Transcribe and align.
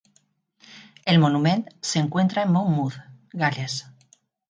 El 1.05 1.19
monument 1.19 1.63
se 1.79 1.99
encuentra 1.99 2.41
en 2.41 2.53
Monmouth, 2.53 2.95
Gales. 3.33 3.85